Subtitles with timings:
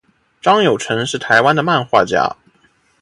[0.41, 2.35] 张友诚是台湾的漫画家。